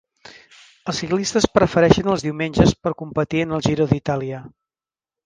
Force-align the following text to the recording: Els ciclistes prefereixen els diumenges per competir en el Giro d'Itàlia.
Els 0.93 1.01
ciclistes 1.01 1.45
prefereixen 1.57 2.09
els 2.13 2.23
diumenges 2.27 2.73
per 2.87 2.95
competir 3.03 3.45
en 3.47 3.55
el 3.59 3.63
Giro 3.69 3.87
d'Itàlia. 3.93 4.41